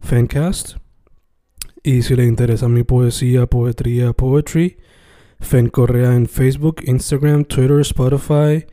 [0.00, 0.76] Fancast.
[1.82, 4.78] Y si le interesa mi poesía, poetría, poetry,
[5.40, 8.66] Fen Correa en Facebook, Instagram, Twitter, Spotify,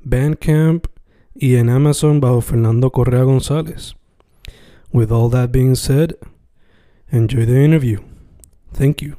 [0.00, 0.86] Bandcamp
[1.34, 3.94] y en Amazon bajo Fernando Correa González.
[4.92, 6.16] With all that being said,
[7.10, 8.00] enjoy the interview.
[8.72, 9.16] Thank you.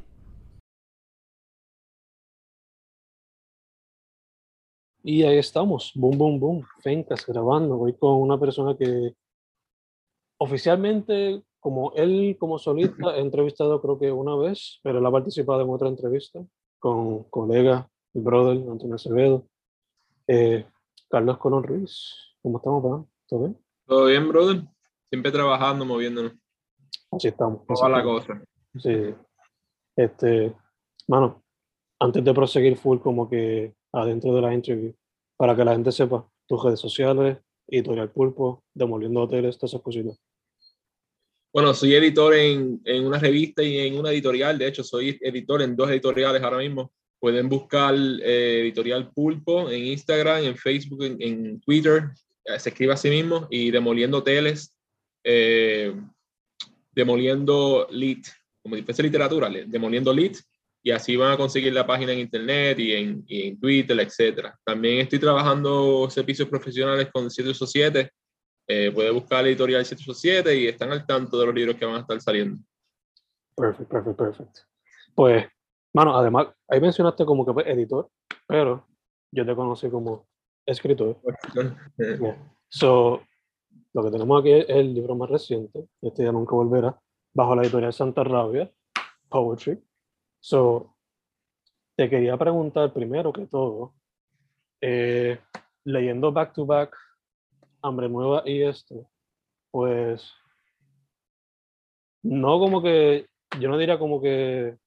[5.03, 7.77] Y ahí estamos, boom, boom, boom, Fencas grabando.
[7.77, 9.15] Voy con una persona que
[10.41, 15.61] oficialmente, como él como solista, he entrevistado creo que una vez, pero él ha participado
[15.61, 16.43] en otra entrevista
[16.79, 19.47] con colega, el brother Antonio Acevedo.
[20.27, 20.65] Eh,
[21.09, 23.05] Carlos Colón Ruiz, ¿cómo estamos, pa?
[23.27, 23.57] ¿Todo bien?
[23.85, 24.63] Todo bien, brother.
[25.09, 26.33] Siempre trabajando, moviéndonos.
[27.11, 27.63] Así estamos.
[27.67, 28.41] Toda la cosa.
[28.79, 29.13] Sí.
[29.95, 30.55] Este,
[31.07, 31.43] mano,
[31.99, 34.95] antes de proseguir full como que adentro de la interview,
[35.37, 40.19] para que la gente sepa tus redes sociales, Editorial Pulpo, Demoliendo Hoteles, todas esas cositas.
[41.53, 44.57] Bueno, soy editor en, en, una revista y en una editorial.
[44.57, 46.93] De hecho, soy editor en dos editoriales ahora mismo.
[47.19, 52.03] Pueden buscar eh, Editorial Pulpo en Instagram, en Facebook, en, en Twitter.
[52.57, 53.47] Se escribe así mismo.
[53.51, 54.77] Y Demoliendo Hoteles,
[55.25, 55.93] eh,
[56.93, 58.27] Demoliendo Lit,
[58.63, 60.37] como fuese literatura, Demoliendo Lit.
[60.81, 64.53] Y así van a conseguir la página en internet y en, y en Twitter, etc.
[64.63, 68.09] También estoy trabajando servicios profesionales con 787
[68.73, 71.95] eh, puede buscar la editorial 787 y están al tanto de los libros que van
[71.95, 72.57] a estar saliendo.
[73.53, 74.61] Perfecto, perfecto, perfecto.
[75.13, 75.45] Pues,
[75.93, 78.09] mano, además, ahí mencionaste como que editor,
[78.47, 78.87] pero
[79.29, 80.25] yo te conocí como
[80.65, 81.19] escritor.
[81.97, 82.53] yeah.
[82.69, 83.21] So,
[83.93, 86.97] lo que tenemos aquí es el libro más reciente, este ya nunca volverá,
[87.33, 88.71] bajo la editorial Santa Rabia,
[89.27, 89.83] Poetry.
[90.39, 90.95] So,
[91.97, 93.95] te quería preguntar primero que todo,
[94.79, 95.37] eh,
[95.83, 96.95] leyendo back to back
[97.81, 99.09] Hambre Nueva y esto,
[99.71, 100.33] pues
[102.23, 103.27] no como que,
[103.59, 104.77] yo no diría como que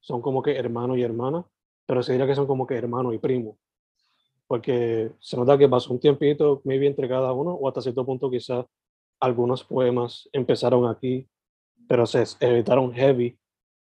[0.00, 1.44] son como que hermano y hermana,
[1.86, 3.58] pero sí diría que son como que hermano y primo,
[4.46, 8.30] porque se nota que pasó un tiempito, maybe entre cada uno, o hasta cierto punto
[8.30, 8.64] quizás
[9.20, 11.28] algunos poemas empezaron aquí,
[11.86, 13.38] pero se evitaron heavy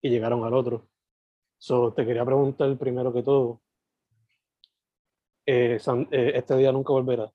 [0.03, 0.88] y llegaron al otro.
[1.59, 3.60] So, te quería preguntar primero que todo,
[5.47, 5.78] eh,
[6.10, 7.31] eh, este día nunca volverá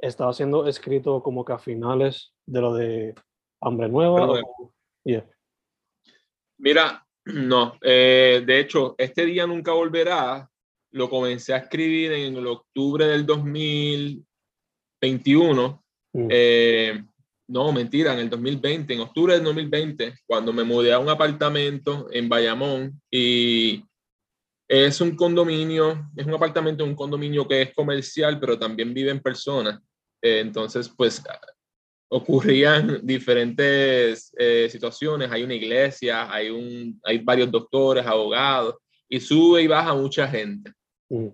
[0.00, 3.14] estaba siendo escrito como que a finales de lo de
[3.60, 4.30] Hambre Nueva.
[4.30, 4.72] O...
[5.04, 5.28] Yeah.
[6.58, 10.50] Mira, no, eh, de hecho, este día nunca volverá.
[10.92, 15.84] Lo comencé a escribir en el octubre del 2021.
[16.12, 16.28] Mm.
[16.28, 17.04] Eh,
[17.48, 22.08] no, mentira, en el 2020, en octubre del 2020, cuando me mudé a un apartamento
[22.12, 23.82] en Bayamón y
[24.68, 29.80] es un condominio, es un apartamento, un condominio que es comercial, pero también viven personas.
[30.22, 31.22] Eh, entonces, pues
[32.08, 35.30] ocurrían diferentes eh, situaciones.
[35.30, 38.76] Hay una iglesia, hay, un, hay varios doctores, abogados,
[39.08, 40.72] y sube y baja mucha gente.
[41.08, 41.28] Mm.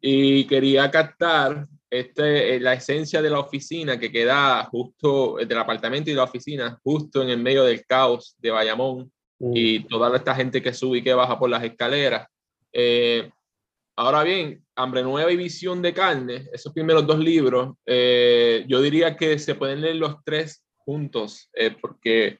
[0.00, 6.10] Y quería captar este, eh, la esencia de la oficina que queda justo, del apartamento
[6.10, 9.52] y la oficina, justo en el medio del caos de Bayamón mm.
[9.54, 12.26] y toda esta gente que sube y que baja por las escaleras.
[14.00, 19.14] Ahora bien, Hambre Nueva y Visión de Carne, esos primeros dos libros, eh, yo diría
[19.14, 22.38] que se pueden leer los tres juntos, eh, porque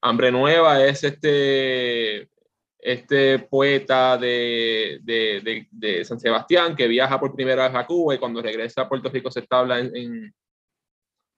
[0.00, 2.30] Hambre Nueva es este,
[2.78, 8.18] este poeta de, de, de, San Sebastián que viaja por primera vez a Cuba y
[8.18, 10.34] cuando regresa a Puerto Rico se establa en, en,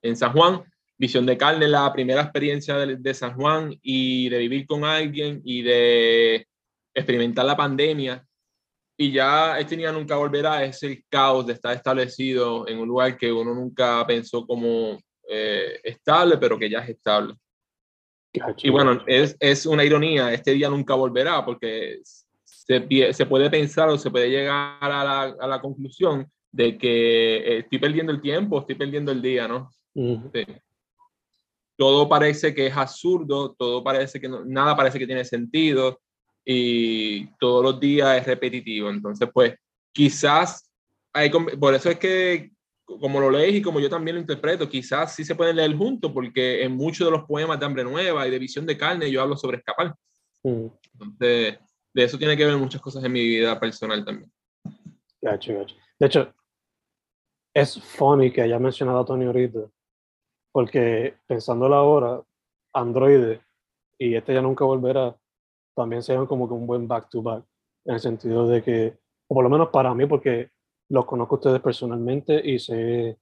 [0.02, 0.62] en San Juan.
[0.96, 5.42] Visión de Carne, la primera experiencia de, de San Juan y de vivir con alguien
[5.44, 6.46] y de
[6.94, 8.24] experimentar la pandemia
[8.96, 13.16] y ya este día nunca volverá, es el caos de estar establecido en un lugar
[13.16, 14.98] que uno nunca pensó como
[15.28, 17.34] eh, estable, pero que ya es estable.
[18.58, 22.00] Y bueno, es, es, una ironía, este día nunca volverá porque
[22.42, 27.36] se, se puede pensar o se puede llegar a la, a la conclusión de que
[27.36, 29.70] eh, estoy perdiendo el tiempo, estoy perdiendo el día, ¿no?
[29.94, 30.44] sí.
[31.76, 36.00] Todo parece que es absurdo, todo parece que no, nada parece que tiene sentido
[36.44, 38.90] y todos los días es repetitivo.
[38.90, 39.54] Entonces, pues,
[39.92, 40.70] quizás,
[41.12, 42.50] hay, por eso es que,
[42.84, 46.12] como lo lees y como yo también lo interpreto, quizás sí se pueden leer juntos,
[46.12, 49.22] porque en muchos de los poemas de Hambre Nueva y de Visión de Carne yo
[49.22, 49.94] hablo sobre escapar.
[50.42, 51.58] Entonces,
[51.94, 54.30] de eso tiene que ver muchas cosas en mi vida personal también.
[55.22, 55.76] Gacho, gacho.
[55.98, 56.34] De hecho,
[57.54, 59.60] es funny que haya mencionado a Tony ahorita,
[60.52, 62.22] porque pensándolo ahora,
[62.74, 63.38] Android
[63.98, 65.16] y este ya nunca volverá,
[65.74, 67.44] también sean como que un buen back-to-back,
[67.86, 68.98] en el sentido de que,
[69.28, 70.50] o por lo menos para mí, porque
[70.88, 73.18] los conozco a ustedes personalmente y sé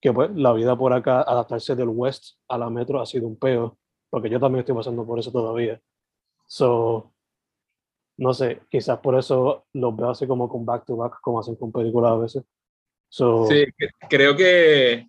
[0.00, 3.38] que pues la vida por acá, adaptarse del West a la Metro ha sido un
[3.38, 3.78] peo,
[4.10, 5.80] porque yo también estoy pasando por eso todavía.
[6.46, 7.12] So,
[8.18, 12.12] no sé, quizás por eso los veo así como con back-to-back, como hacen con películas
[12.12, 12.44] a veces
[13.10, 13.64] sí,
[14.08, 15.08] creo que,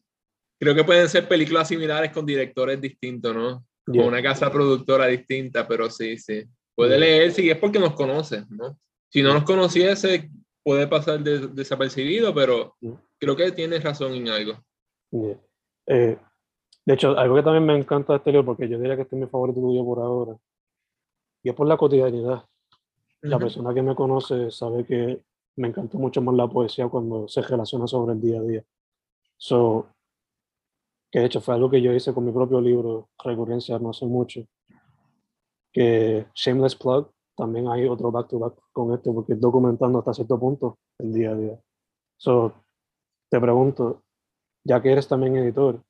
[0.60, 3.66] creo que pueden ser películas similares con directores distintos, ¿no?
[3.86, 6.44] Con una casa productora distinta, pero sí, sí.
[6.80, 8.80] Puede leer si es porque nos conoce, ¿no?
[9.10, 10.32] Si no nos conociese,
[10.64, 12.78] puede pasar desapercibido, pero
[13.18, 14.54] creo que tienes razón en algo.
[15.86, 16.18] Eh,
[16.86, 19.18] de hecho, algo que también me encanta de este libro, porque yo diría que este
[19.18, 20.38] es mi favorito tuyo por ahora,
[21.44, 22.46] y es por la cotidianidad.
[23.24, 25.22] La persona que me conoce sabe que
[25.58, 28.64] me encantó mucho más la poesía cuando se relaciona sobre el día a día.
[29.36, 29.86] So,
[31.12, 34.06] que de hecho fue algo que yo hice con mi propio libro, Recurrencia, no hace
[34.06, 34.48] mucho.
[35.72, 40.40] Que Shameless Plug, también hay otro back to back con esto, porque documentando hasta cierto
[40.40, 41.60] punto el día a día.
[42.18, 42.54] So,
[43.30, 44.04] te pregunto,
[44.64, 45.82] ya que eres también editor,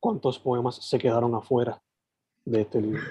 [0.00, 1.82] ¿cuántos poemas se quedaron afuera
[2.44, 3.02] de este libro?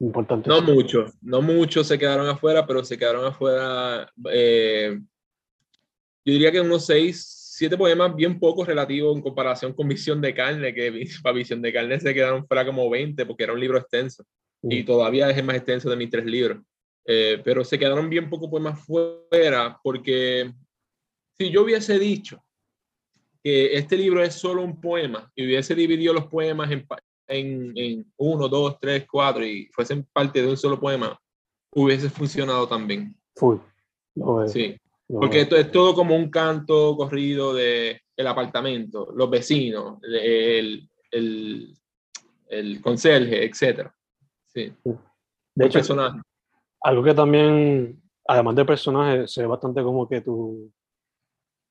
[0.00, 0.50] Importante.
[0.50, 5.00] No muchos, no muchos se quedaron afuera, pero se quedaron afuera, eh,
[6.24, 10.34] yo diría que unos seis, siete poemas bien pocos relativos en comparación con Visión de
[10.34, 10.92] Carne, que
[11.22, 14.24] para Visión de Carne se quedaron fuera como 20 porque era un libro extenso
[14.62, 16.58] y todavía es el más extenso de mis tres libros.
[17.06, 20.52] Eh, pero se quedaron bien pocos poemas fuera porque
[21.38, 22.44] si yo hubiese dicho
[23.42, 28.48] que este libro es solo un poema y hubiese dividido los poemas en, en, uno,
[28.48, 31.18] dos, tres, cuatro y fuesen parte de un solo poema,
[31.72, 33.16] hubiese funcionado también.
[33.34, 33.56] Full.
[34.48, 34.76] sí.
[35.08, 41.74] Porque esto es todo como un canto corrido de el apartamento, los vecinos, el, el,
[42.48, 43.90] el conserje, etc.
[44.46, 44.72] Sí.
[45.54, 45.80] De hecho,
[46.82, 50.72] algo que también, además de personaje, se ve bastante como que tu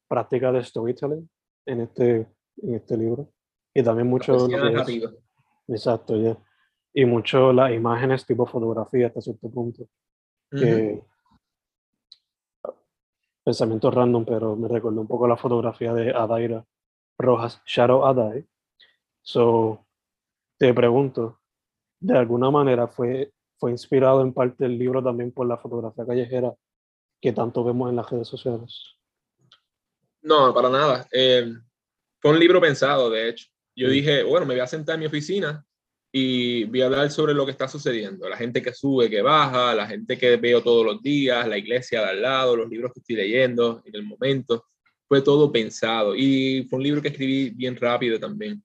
[0.07, 1.29] práctica de storytelling
[1.65, 2.27] en este,
[2.61, 3.29] en este libro.
[3.73, 4.47] Y también mucho...
[5.67, 6.37] Exacto, ya.
[6.93, 9.87] Y mucho las imágenes tipo fotografía hasta cierto punto.
[13.45, 16.65] Pensamiento random, pero me recordó un poco la fotografía de Adaira
[17.19, 18.43] Rojas, Shadow Adai.
[19.21, 19.85] So,
[20.57, 21.39] te pregunto,
[21.99, 26.55] ¿de alguna manera fue, fue inspirado en parte el libro también por la fotografía callejera
[27.21, 28.97] que tanto vemos en las redes sociales?
[30.23, 31.07] No, para nada.
[31.11, 31.45] Eh,
[32.19, 35.05] fue un libro pensado, de hecho yo dije, bueno, me voy a sentar en mi
[35.05, 35.63] oficina
[36.17, 39.75] y voy a hablar sobre lo que está sucediendo, la gente que sube, que baja,
[39.75, 43.01] la gente que veo todos los días, la iglesia de al lado, los libros que
[43.01, 44.63] estoy leyendo en el momento.
[45.09, 48.63] Fue todo pensado y fue un libro que escribí bien rápido también.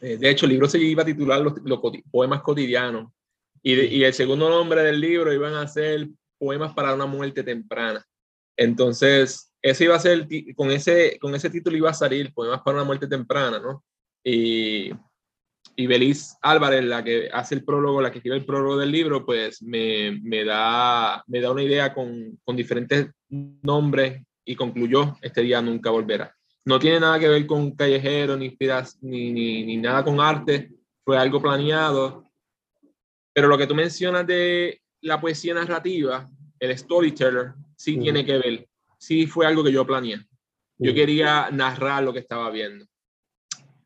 [0.00, 1.80] Eh, de hecho, el libro se iba a titular Los,
[2.10, 3.12] Poemas Cotidianos
[3.62, 8.04] y, y, el segundo nombre del libro iban a ser Poemas para una muerte temprana.
[8.56, 10.26] Entonces, ese iba a ser,
[10.56, 13.84] con ese, con ese título iba a salir Poemas para una muerte temprana, ¿no?
[14.24, 14.90] Y,
[15.76, 19.24] y Belis Álvarez, la que hace el prólogo, la que escribe el prólogo del libro,
[19.24, 25.42] pues me, me, da, me da una idea con, con, diferentes nombres y concluyó, este
[25.42, 26.34] día nunca volverá.
[26.64, 28.56] No tiene nada que ver con callejero, ni,
[29.00, 30.70] ni, ni, ni nada con arte,
[31.04, 32.30] fue algo planeado.
[33.32, 36.28] Pero lo que tú mencionas de la poesía narrativa,
[36.60, 40.20] el storyteller, sí tiene que ver, sí fue algo que yo planeé.
[40.78, 42.86] Yo quería narrar lo que estaba viendo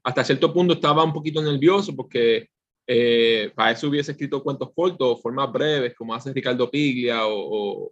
[0.06, 2.48] hasta cierto punto estaba un poquito nervioso porque
[2.86, 7.90] eh, para eso hubiese escrito cuentos cortos, formas breves, como hace Ricardo Piglia o,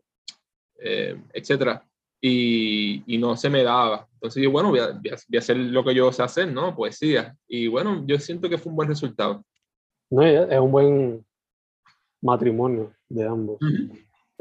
[0.79, 1.85] eh, etcétera.
[2.21, 4.07] Y, y, no se me daba.
[4.13, 6.77] Entonces yo, bueno, voy a, voy a, hacer lo que yo sé hacer, ¿no?
[6.77, 7.37] Poesía.
[7.49, 9.45] Y bueno, yo siento que fue un buen resultado.
[10.09, 11.27] No, es un buen
[12.23, 13.59] matrimonio de ambos.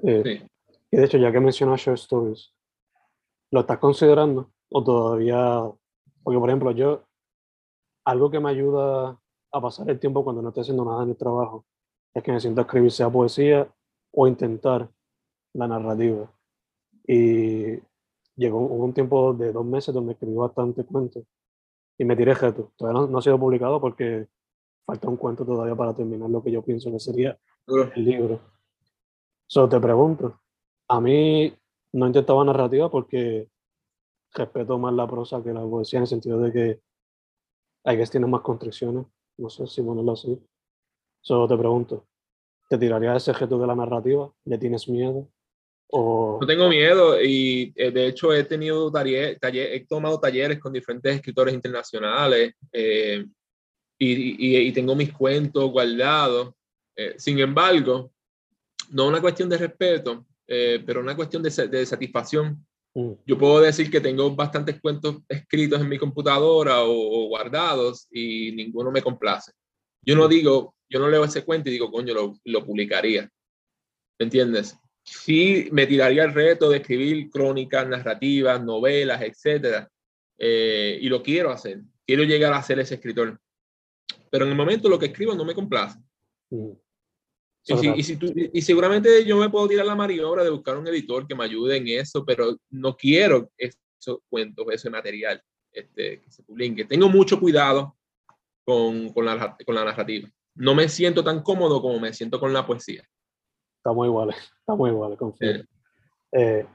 [0.04, 0.48] Eh,
[0.92, 2.54] y de hecho, ya que mencionas Short Stories,
[3.50, 4.52] ¿lo estás considerando?
[4.70, 5.64] ¿O todavía...?
[6.22, 7.04] Porque, por ejemplo, yo
[8.06, 9.20] algo que me ayuda
[9.52, 11.66] a pasar el tiempo cuando no estoy haciendo nada en el trabajo
[12.14, 13.68] es que me siento a escribir sea poesía
[14.12, 14.90] o intentar
[15.54, 16.32] la narrativa.
[17.08, 17.80] Y
[18.36, 21.24] llegó un tiempo de dos meses donde escribí bastante cuentos
[21.98, 22.72] y me tiré reto.
[22.76, 24.28] Todavía no, ha sido publicado porque
[24.86, 28.40] falta un cuento todavía para terminar lo que yo pienso que sería el libro.
[29.48, 30.40] Solo te pregunto,
[30.88, 31.54] a mí
[31.94, 33.50] no intentaba narrativa porque
[34.34, 36.82] respeto más la prosa que la poesía en el sentido de que
[37.84, 39.06] hay que tiene más construcciones,
[39.38, 40.40] no sé si ponerlo así.
[41.22, 42.06] Solo te pregunto,
[42.70, 44.32] ¿te tirarías ese objeto de la narrativa?
[44.46, 45.30] ¿Le tienes miedo?
[45.88, 46.40] O...
[46.42, 51.16] No tengo miedo y eh, de hecho he tenido taller, he tomado talleres con diferentes
[51.16, 53.26] escritores internacionales eh,
[54.00, 56.54] y, y, tengo mis cuentos guardados.
[56.96, 58.12] Eh, sin embargo,
[58.90, 62.66] no una cuestión de respeto, pero una cuestión de, de satisfacción.
[62.96, 63.14] Mm.
[63.26, 68.52] Yo puedo decir que tengo bastantes cuentos escritos en mi computadora o, o guardados y
[68.52, 69.52] ninguno me complace.
[70.02, 70.30] Yo no mm.
[70.30, 73.30] digo, yo no leo ese cuento y digo, coño, lo, lo publicaría.
[74.20, 74.78] ¿Me entiendes?
[75.04, 79.90] Sí me tiraría el reto de escribir crónicas, narrativas, novelas, etcétera.
[80.38, 81.82] Eh, y lo quiero hacer.
[82.06, 83.40] Quiero llegar a ser ese escritor.
[84.30, 86.00] Pero en el momento lo que escribo no me complace.
[86.50, 86.72] Mm.
[87.66, 88.20] Y, si,
[88.52, 91.78] y, seguramente yo me puedo tirar la maniobra de buscar un editor que me ayude
[91.78, 95.42] en eso, pero no quiero esos cuentos, ese material
[95.72, 96.84] este, que se publique.
[96.84, 97.96] Tengo mucho cuidado
[98.66, 100.30] con, con, la, con la narrativa.
[100.56, 103.08] No me siento tan cómodo como me siento con la poesía.
[103.78, 105.64] Estamos iguales, estamos iguales, confío.
[106.34, 106.66] Eh,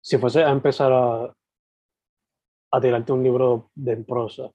[0.00, 1.34] si fuese a empezar a,
[2.70, 4.50] a tirarte un libro de prosa,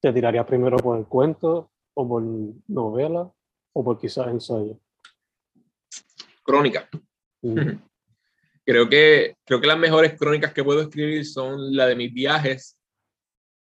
[0.00, 2.22] ¿te tirarías primero por el cuento o por
[2.68, 3.32] novela
[3.76, 4.78] o por quizás ensayo?
[6.42, 6.88] Crónica.
[7.42, 7.78] Mm.
[8.64, 12.78] Creo que, creo que las mejores crónicas que puedo escribir son la de mis viajes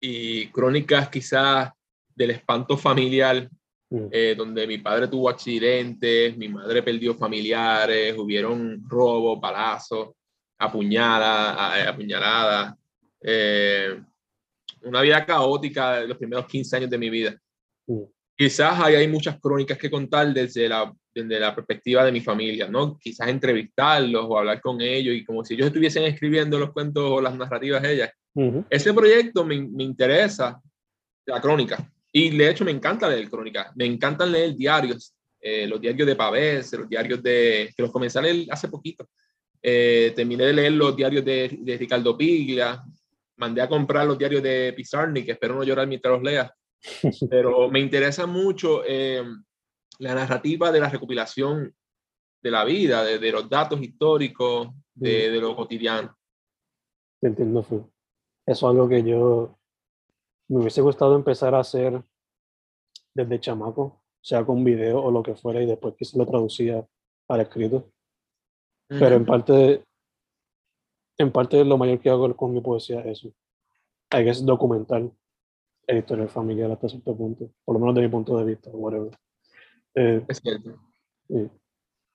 [0.00, 1.70] y crónicas quizás
[2.14, 3.49] del espanto familiar
[3.94, 4.08] Mm.
[4.11, 10.11] Eh, donde mi padre tuvo accidentes, mi madre perdió familiares, hubieron robos, palazos,
[10.58, 12.76] apuñaladas, eh, apuñalada,
[13.20, 14.02] eh,
[14.82, 17.40] una vida caótica de los primeros 15 años de mi vida.
[17.87, 18.02] Mm.
[18.36, 22.68] Quizás ahí hay muchas crónicas que contar desde la, desde la perspectiva de mi familia,
[22.68, 22.98] ¿no?
[22.98, 27.20] Quizás entrevistarlos o hablar con ellos y como si ellos estuviesen escribiendo los cuentos o
[27.20, 28.10] las narrativas ellas.
[28.68, 30.60] Ese proyecto me, me interesa,
[31.26, 35.80] la crónica, y de hecho me encanta leer crónicas, me encantan leer diarios, eh, los
[35.80, 39.08] diarios de Pavés, los diarios de, que los comencé a leer hace poquito.
[39.62, 42.82] Eh, terminé de leer los diarios de, de, Ricardo Piglia,
[43.36, 46.54] mandé a comprar los diarios de Pizarnik, espero no llorar mientras los lea,
[47.30, 49.24] pero me interesa mucho eh,
[49.98, 51.74] la narrativa de la recopilación
[52.42, 56.14] de la vida, de, los datos históricos, de, de lo cotidiano.
[57.22, 57.90] Entiendo, Eso
[58.46, 59.58] es algo que yo
[60.48, 62.02] me hubiese gustado empezar a hacer
[63.14, 66.86] desde chamaco, sea con video o lo que fuera, y después que se lo traducía
[67.28, 67.90] al escrito.
[68.88, 69.82] Pero en parte,
[71.16, 73.32] en parte lo mayor que hago con mi poesía es eso.
[74.10, 75.10] Hay que documentar
[75.86, 79.16] el historia familiar hasta cierto punto, por lo menos de mi punto de vista, whatever.
[79.94, 80.78] Eh, es cierto.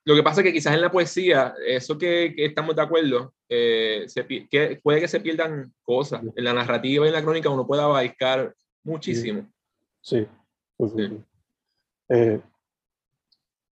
[0.05, 3.33] Lo que pasa es que quizás en la poesía, eso que, que estamos de acuerdo,
[3.47, 6.23] eh, se, que puede que se pierdan cosas.
[6.35, 9.47] En la narrativa y en la crónica uno puede abarcar muchísimo.
[10.01, 10.25] Sí.
[12.09, 12.41] Eh,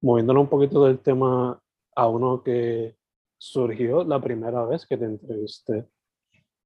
[0.01, 1.60] moviéndonos un poquito del tema
[1.96, 2.96] a uno que
[3.38, 5.88] surgió la primera vez que te entrevisté.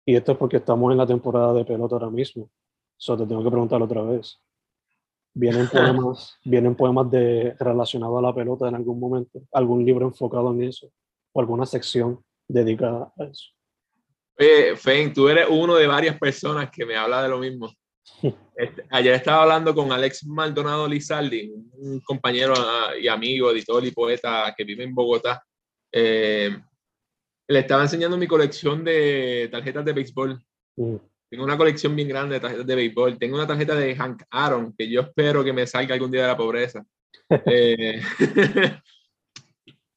[0.05, 2.49] Y esto es porque estamos en la temporada de pelota ahora mismo.
[2.97, 4.39] Solo te tengo que preguntar otra vez.
[5.33, 9.41] ¿Vienen poemas, ¿Vienen poemas de, relacionados a la pelota en algún momento?
[9.51, 10.91] ¿Algún libro enfocado en eso?
[11.31, 13.47] ¿O alguna sección dedicada a eso?
[14.37, 17.71] Oye, Fen, tú eres uno de varias personas que me habla de lo mismo.
[18.55, 23.89] Este, ayer estaba hablando con Alex Maldonado Lizaldi, un compañero ah, y amigo, editor y
[23.89, 25.43] poeta que vive en Bogotá.
[25.91, 26.55] Eh,
[27.47, 30.39] le estaba enseñando mi colección de tarjetas de béisbol.
[30.75, 30.95] Mm.
[31.33, 33.17] Tengo una colección bien grande de tarjetas de béisbol.
[33.17, 36.27] Tengo una tarjeta de Hank Aaron que yo espero que me salga algún día de
[36.27, 36.85] la pobreza.
[37.47, 37.99] Eh,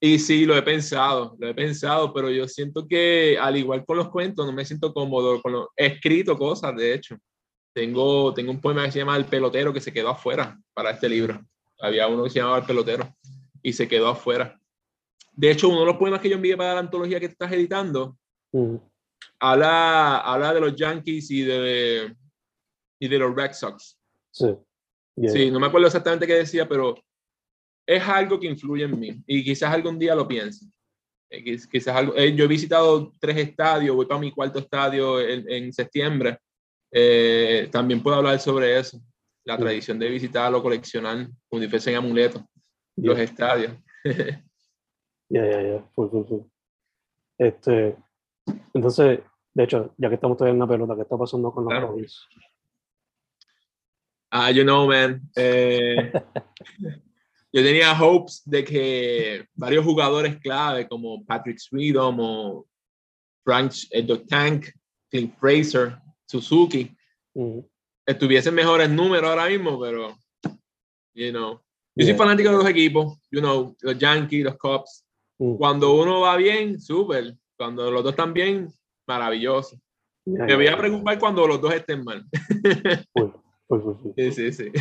[0.01, 3.99] y sí, lo he pensado, lo he pensado, pero yo siento que al igual con
[3.99, 5.67] los cuentos, no me siento cómodo con los...
[5.77, 7.19] He escrito cosas, de hecho.
[7.75, 11.07] Tengo, tengo un poema que se llama El pelotero que se quedó afuera para este
[11.07, 11.39] libro.
[11.81, 13.15] Había uno que se llamaba El pelotero
[13.63, 14.59] y se quedó afuera.
[15.33, 18.17] De hecho, uno de los poemas que yo envié para la antología que estás editando,
[19.39, 22.17] habla, habla de los Yankees y de,
[22.99, 23.99] y de los Red Sox.
[24.31, 24.49] Sí.
[25.29, 26.95] Sí, no me acuerdo exactamente qué decía, pero
[27.87, 30.67] es algo que influye en mí y quizás algún día lo piense.
[31.31, 35.51] Eh, quizás algo, eh, yo he visitado tres estadios, voy para mi cuarto estadio en,
[35.51, 36.39] en septiembre.
[36.91, 39.01] Eh, también puedo hablar sobre eso.
[39.47, 42.43] la tradición de visitarlo, coleccionar, como si fuesen amuletos,
[42.97, 43.73] los estadios.
[45.29, 45.91] Ya, ya, ya,
[47.39, 47.97] Este,
[48.75, 49.21] entonces,
[49.55, 51.97] de hecho, ya que estamos todavía en la pelota, ¿qué está pasando con los claro.
[54.31, 55.23] Ah, you know, man.
[55.37, 56.13] Eh,
[57.53, 62.67] yo tenía hopes de que varios jugadores clave como Patrick Swedom o
[63.45, 64.67] Frank eh, Tank,
[65.09, 66.95] Clint Fraser, Suzuki,
[68.05, 70.17] estuviesen mejores números ahora mismo, pero,
[71.15, 71.61] you know.
[71.95, 75.07] Yo soy fanático de los equipos, you know, los Yankees, los Cubs.
[75.39, 77.35] Cuando uno va bien, súper.
[77.57, 78.69] Cuando los dos están bien,
[79.07, 79.77] maravilloso.
[80.25, 82.25] Me voy a preocupar cuando los dos estén mal.
[84.17, 84.73] sí, sí, sí.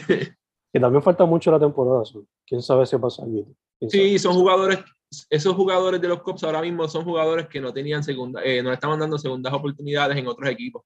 [0.74, 2.03] Que también falta mucho la temporada.
[2.46, 3.46] Quién sabe si pasa algo.
[3.89, 4.79] Sí, son jugadores,
[5.29, 8.74] esos jugadores de los Cubs ahora mismo son jugadores que no tenían segunda, eh, no
[8.74, 10.84] estaban dando segundas oportunidades en otros equipos.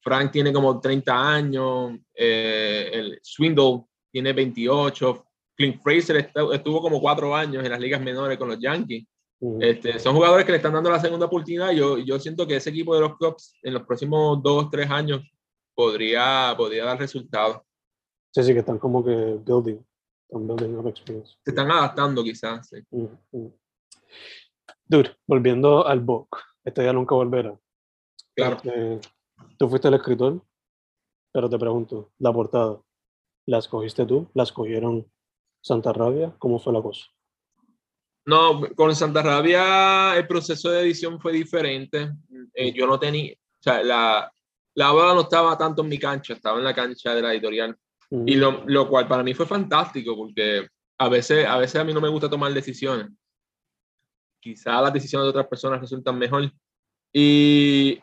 [0.00, 5.24] Frank tiene como 30 años, eh, el Swindle tiene 28,
[5.54, 9.04] Clint Fraser estuvo como cuatro años en las ligas menores con los Yankees.
[9.60, 11.70] Este, son jugadores que le están dando la segunda oportunidad.
[11.70, 15.22] Yo, yo siento que ese equipo de los Cubs en los próximos dos, tres años
[15.74, 17.62] podría, podría dar resultados.
[18.32, 19.14] Sí, sí, que están como que
[19.44, 19.78] building,
[20.28, 21.36] están building experience.
[21.44, 22.68] Se están adaptando quizás.
[22.68, 22.78] Sí.
[24.86, 27.58] Dude, volviendo al book, este ya nunca volverá.
[28.34, 28.56] Claro.
[28.56, 29.00] Este,
[29.56, 30.42] tú fuiste el escritor,
[31.32, 32.80] pero te pregunto, la portada,
[33.46, 34.28] ¿la escogiste tú?
[34.34, 35.10] ¿La escogieron
[35.62, 36.34] Santa Rabia?
[36.38, 37.06] ¿Cómo fue la cosa?
[38.28, 42.12] No, con Santa Rabia el proceso de edición fue diferente.
[42.52, 44.30] Eh, yo no tenía, o sea, la,
[44.74, 47.74] la no estaba tanto en mi cancha, estaba en la cancha de la editorial.
[48.26, 50.68] Y lo, lo, cual para mí fue fantástico porque
[50.98, 53.08] a veces, a veces a mí no me gusta tomar decisiones.
[54.38, 56.52] Quizá las decisiones de otras personas resultan mejor.
[57.10, 57.98] Y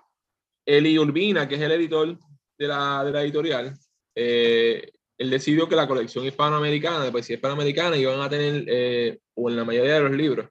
[0.65, 2.17] Eli Urbina, que es el editor
[2.57, 3.77] de la, de la editorial,
[4.15, 9.49] eh, él decidió que la colección hispanoamericana, de poesía hispanoamericana, iban a tener, eh, o
[9.49, 10.49] en la mayoría de los libros,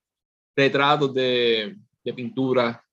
[0.56, 2.84] retratos de, de pintura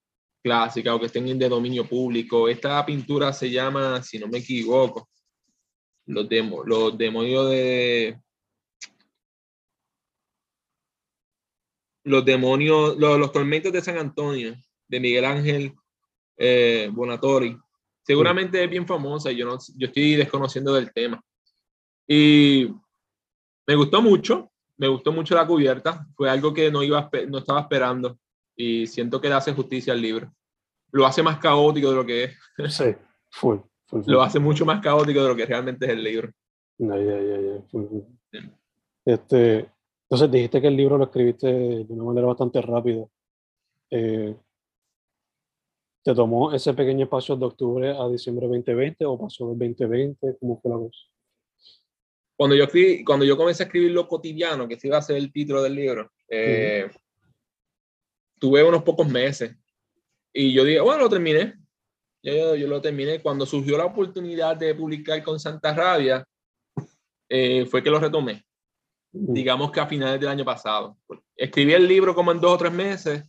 [0.43, 2.49] clásica o que estén de dominio público.
[2.49, 5.09] Esta pintura se llama, si no me equivoco,
[6.07, 8.19] los, demo, demonios de...
[12.03, 14.55] Los demonios, los, los tormentos de San Antonio,
[14.87, 15.73] de Miguel Ángel
[16.35, 17.55] eh, Bonatori.
[18.03, 21.23] Seguramente es bien famosa yo, no, yo estoy desconociendo del tema.
[22.07, 22.73] Y
[23.67, 27.61] me gustó mucho, me gustó mucho la cubierta, fue algo que no, iba, no estaba
[27.61, 28.17] esperando
[28.55, 30.33] y siento que le hace justicia al libro.
[30.91, 32.37] Lo hace más caótico de lo que es.
[32.69, 32.95] Sí,
[33.29, 33.61] fue.
[34.05, 36.31] Lo hace mucho más caótico de lo que realmente es el libro.
[36.77, 38.49] Ya, ya, ya,
[39.05, 39.69] Este,
[40.03, 43.05] entonces dijiste que el libro lo escribiste de una manera bastante rápida.
[43.89, 44.35] Eh,
[46.03, 50.37] ¿Te tomó ese pequeño espacio de octubre a diciembre 2020 o pasó del 2020?
[50.39, 50.99] ¿Cómo fue la cosa?
[52.41, 55.17] Cuando yo, escribí, cuando yo comencé a escribir lo cotidiano, que se iba a ser
[55.17, 56.89] el título del libro, eh,
[58.39, 59.55] tuve unos pocos meses
[60.33, 61.53] y yo dije, bueno, lo terminé.
[62.23, 63.21] Yo, yo, lo terminé.
[63.21, 66.27] Cuando surgió la oportunidad de publicar con Santa Rabia,
[67.29, 68.43] eh, fue que lo retomé.
[69.11, 70.97] Digamos que a finales del año pasado.
[71.35, 73.23] Escribí el libro como en dos o tres meses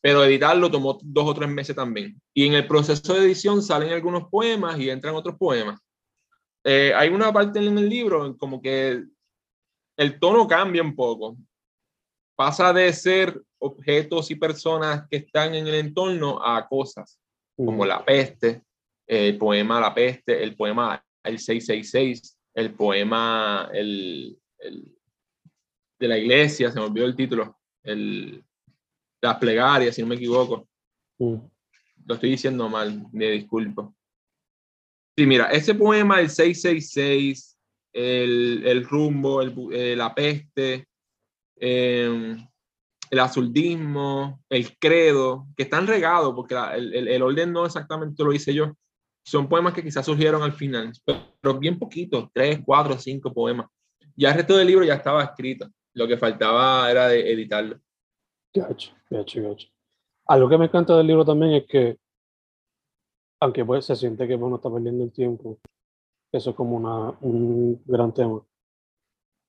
[0.00, 2.22] pero editarlo tomó dos o tres meses también.
[2.32, 5.80] Y en el proceso de edición salen algunos poemas y entran otros poemas.
[6.68, 9.04] Eh, hay una parte en el libro como que
[9.96, 11.36] el tono cambia un poco.
[12.34, 17.20] Pasa de ser objetos y personas que están en el entorno a cosas,
[17.54, 18.62] como la peste,
[19.06, 24.92] el poema La peste, el poema El 666, el poema el, el
[26.00, 28.44] de la iglesia, se me olvidó el título, el,
[29.22, 30.68] las plegarias, si no me equivoco.
[31.18, 31.36] Mm.
[32.06, 33.94] Lo estoy diciendo mal, me disculpo.
[35.16, 37.56] Sí, mira, ese poema, el 666,
[37.94, 40.86] el, el rumbo, el, eh, la peste,
[41.56, 42.46] em,
[43.10, 48.52] el azuldismo, el credo, que están regados, porque el, el, orden no exactamente lo hice
[48.52, 48.74] yo.
[49.24, 50.92] Son poemas que quizás surgieron al final,
[51.40, 53.68] pero bien poquitos, tres, cuatro, cinco poemas.
[54.14, 55.68] Ya el resto del libro ya estaba escrito.
[55.94, 57.80] Lo que faltaba era de editarlo.
[58.52, 59.68] Gacho, gacho, gacho.
[60.26, 61.96] Algo que me encanta del libro también es que,
[63.40, 65.58] aunque pues se siente que uno está perdiendo el tiempo,
[66.32, 68.44] eso es como una, un gran tema.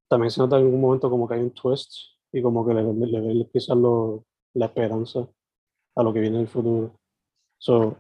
[0.10, 1.94] También se nota en algún momento como que hay un twist
[2.32, 3.78] y como que le, le, quizás
[4.54, 5.28] la esperanza
[5.96, 7.00] a lo que viene en el futuro.
[7.60, 7.98] So,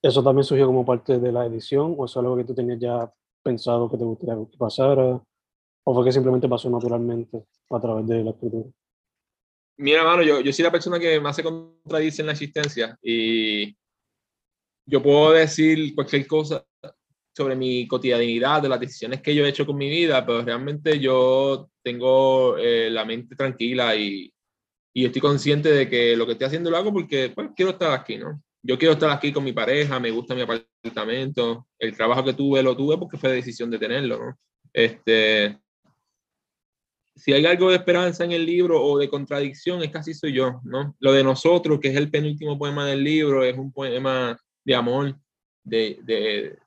[0.00, 3.12] ¿Eso también surgió como parte de la edición o es algo que tú tenías ya
[3.42, 5.20] pensado que te gustaría que pasara?
[5.84, 8.68] ¿O fue que simplemente pasó naturalmente a través de la escritura?
[9.78, 13.76] Mira, mano, yo, yo soy la persona que más se contradice en la existencia y
[14.88, 16.64] yo puedo decir cualquier cosa.
[17.36, 20.98] Sobre mi cotidianidad, de las decisiones que yo he hecho con mi vida, pero realmente
[20.98, 24.32] yo tengo eh, la mente tranquila y,
[24.92, 27.92] y, estoy consciente de que lo que estoy haciendo lo hago porque pues, quiero estar
[27.92, 28.42] aquí, ¿no?
[28.60, 32.60] Yo quiero estar aquí con mi pareja, me gusta mi apartamento, el trabajo que tuve
[32.60, 34.38] lo tuve porque fue decisión de tenerlo, ¿no?
[34.72, 35.56] Este,
[37.14, 40.60] si hay algo de esperanza en el libro o de contradicción, es casi soy yo,
[40.64, 40.96] ¿no?
[40.98, 44.36] Lo de nosotros, que es el penúltimo poema del libro, es un poema
[44.68, 45.18] de amor,
[45.64, 46.58] de, de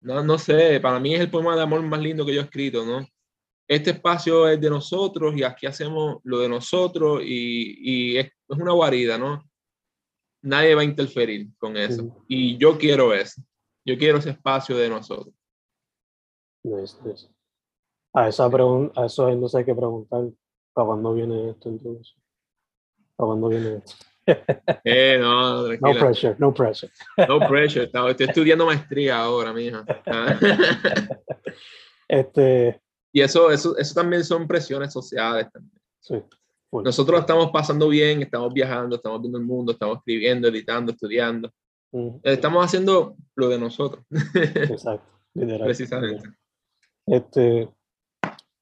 [0.00, 2.44] no, no sé, para mí es el poema de amor más lindo que yo he
[2.44, 3.06] escrito, ¿no?
[3.68, 8.58] Este espacio es de nosotros y aquí hacemos lo de nosotros y, y es, es,
[8.58, 9.44] una guarida, ¿no?
[10.40, 12.24] Nadie va a interferir con eso.
[12.26, 13.42] Y yo quiero eso.
[13.84, 15.34] Yo quiero ese espacio de nosotros.
[18.14, 20.24] A esa pregunta, a eso no sé qué preguntar.
[20.72, 22.14] ¿Para cuándo viene esto entonces?
[23.14, 24.09] ¿Para cuándo viene esto?
[24.84, 26.92] Eh, no, no pressure, no pressure.
[27.28, 29.84] No pressure, estoy estudiando maestría ahora, mija.
[32.08, 32.80] este...
[33.12, 35.80] Y eso, eso, eso también son presiones sociales también.
[35.98, 36.22] Sí.
[36.72, 41.50] Nosotros estamos pasando bien, estamos viajando, estamos viendo el mundo, estamos escribiendo, editando, estudiando.
[42.22, 44.04] Estamos haciendo lo de nosotros.
[44.34, 46.30] Exacto, Precisamente.
[47.06, 47.68] Este,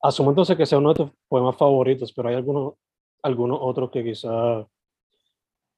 [0.01, 2.73] asumo entonces que sea uno de tus poemas favoritos, pero hay algunos,
[3.21, 4.65] algunos otros que quizás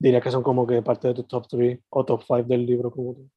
[0.02, 2.92] diría que son como que parte de tu top 3 o top 5 del libro
[2.92, 3.30] como tú.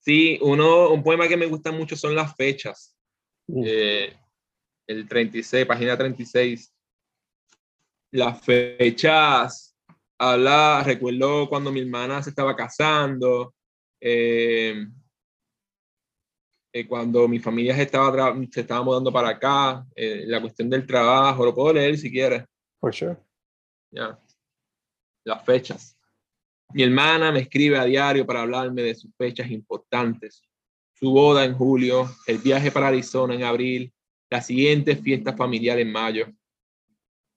[0.00, 2.96] Sí, uno, un poema que me gusta mucho son las fechas.
[3.46, 3.62] Mm.
[3.64, 4.16] Eh,
[4.88, 6.72] el 36, página 36.
[8.12, 9.76] Las fechas,
[10.18, 13.54] habla, recuerdo cuando mi hermana se estaba casando,
[14.00, 14.86] eh,
[16.72, 21.44] eh, cuando mi familia se estaba, se estaba mudando para acá, la cuestión del trabajo,
[21.44, 22.44] lo puedo leer si quieres.
[22.80, 23.16] For sure.
[23.92, 24.18] Ya
[25.26, 25.98] las fechas.
[26.72, 30.42] Mi hermana me escribe a diario para hablarme de sus fechas importantes.
[30.94, 33.92] Su boda en julio, el viaje para Arizona en abril,
[34.30, 36.26] la siguiente fiesta familiar en mayo.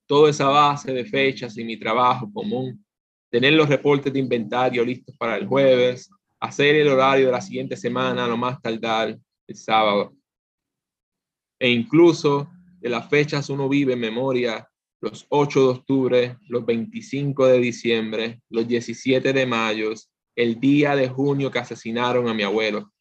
[0.06, 2.84] Toda esa base de fechas y mi trabajo común.
[3.28, 7.76] Tener los reportes de inventario listos para el jueves, hacer el horario de la siguiente
[7.76, 10.14] semana, lo más tardar el sábado.
[11.58, 12.50] E incluso
[12.80, 14.69] de las fechas uno vive en memoria
[15.00, 19.92] los 8 de octubre, los 25 de diciembre, los 17 de mayo,
[20.36, 22.92] el día de junio que asesinaron a mi abuelo.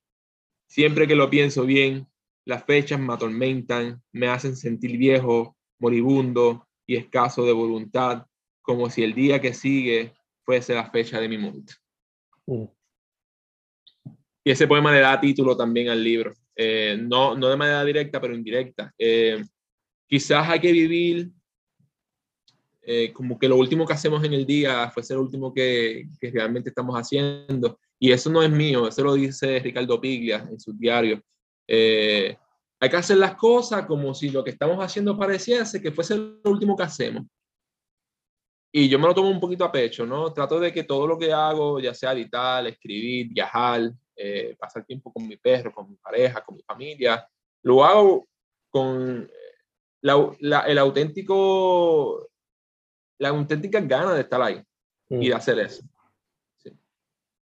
[0.67, 2.07] Siempre que lo pienso bien,
[2.45, 8.25] las fechas me atormentan, me hacen sentir viejo, moribundo y escaso de voluntad,
[8.62, 10.13] como si el día que sigue
[10.45, 11.73] fuese la fecha de mi muerte.
[12.45, 12.65] Mm.
[14.43, 18.21] Y ese poema le da título también al libro, eh, no, no de manera directa,
[18.21, 18.93] pero indirecta.
[18.97, 19.43] Eh,
[20.07, 21.29] quizás hay que vivir
[22.91, 26.10] eh, como que lo último que hacemos en el día fue ser lo último que,
[26.19, 27.80] que, realmente estamos haciendo.
[27.99, 31.21] Y eso no es mío, eso lo dice Ricardo Piglia en su diario.
[31.67, 32.36] Eh,
[32.80, 36.41] hay que hacer las cosas como si lo que estamos haciendo pareciese que fuese lo
[36.45, 37.28] último que hacemos.
[38.71, 40.34] Y yo me lo tomo un poquito a pecho, ¿no?
[40.34, 45.13] Trato de que todo lo que hago, ya sea editar, escribir, viajar, eh, pasar tiempo
[45.13, 47.23] con mi perro, con mi pareja, con mi familia,
[47.62, 48.28] lo hago
[48.71, 49.30] con
[50.02, 52.28] la, la, el auténtico
[53.19, 54.63] la auténtica gana de estar ahí
[55.10, 55.38] y de mm.
[55.38, 55.84] hacer eso.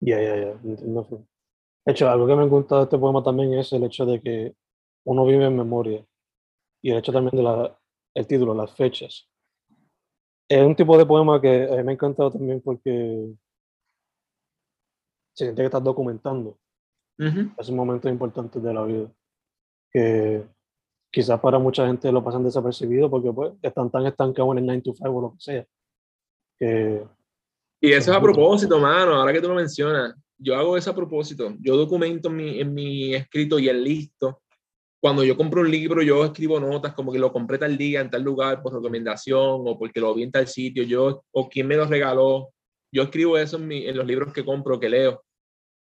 [0.01, 0.61] Ya, ya, ya.
[0.63, 4.55] De hecho, algo que me gusta de este poema también es el hecho de que
[5.05, 6.05] uno vive en memoria
[6.83, 7.79] y el hecho también de la,
[8.15, 9.29] el título, las fechas.
[10.49, 13.33] Es un tipo de poema que a mí me ha encantado también porque
[15.35, 16.59] se siente que estás documentando
[17.19, 19.13] esos momentos importantes de la vida.
[19.91, 20.47] Que
[21.11, 24.83] quizás para mucha gente lo pasan desapercibido porque pues están tan estancados en el 9
[24.83, 25.67] to 5 o lo que sea.
[27.81, 30.95] y eso es a propósito, mano, ahora que tú lo mencionas, yo hago eso a
[30.95, 31.55] propósito.
[31.61, 34.43] Yo documento en mi, en mi escrito y el listo.
[35.01, 38.11] Cuando yo compro un libro, yo escribo notas como que lo compré tal día en
[38.11, 41.77] tal lugar por recomendación o porque lo vi en tal sitio, yo o quién me
[41.77, 42.51] lo regaló.
[42.93, 45.23] Yo escribo eso en, mi, en los libros que compro, que leo.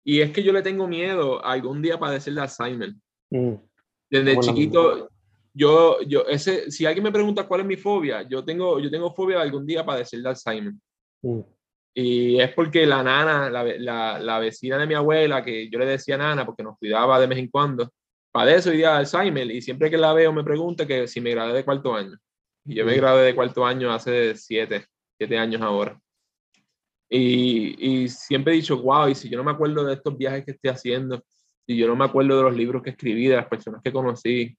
[0.04, 2.94] Y es que yo le tengo miedo a algún día padecer de Alzheimer.
[3.30, 3.54] Mm.
[4.10, 5.08] Desde chiquito,
[5.54, 9.14] yo, yo, ese, si alguien me pregunta cuál es mi fobia, yo tengo, yo tengo
[9.14, 10.74] fobia de algún día padecer de Alzheimer.
[11.22, 11.40] Mm.
[11.94, 15.86] Y es porque la nana, la, la, la, vecina de mi abuela, que yo le
[15.86, 17.90] decía nana porque nos cuidaba de vez en cuando,
[18.32, 21.30] padece hoy día de Alzheimer y siempre que la veo me pregunta que si me
[21.30, 22.16] gradué de cuarto año.
[22.64, 22.96] Y yo me mm.
[22.96, 24.86] gradué de cuarto año hace siete,
[25.18, 25.98] siete años ahora.
[27.08, 30.44] Y, y siempre he dicho, wow, y si yo no me acuerdo de estos viajes
[30.44, 31.20] que estoy haciendo,
[31.70, 34.56] y yo no me acuerdo de los libros que escribí, de las personas que conocí.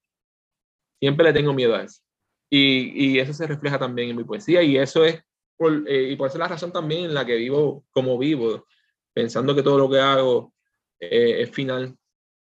[0.97, 2.01] Siempre le tengo miedo a eso.
[2.49, 5.21] Y, y eso se refleja también en mi poesía y eso es,
[5.57, 8.65] por, eh, y por eso es la razón también en la que vivo como vivo,
[9.13, 10.53] pensando que todo lo que hago
[11.01, 11.97] eh, es final.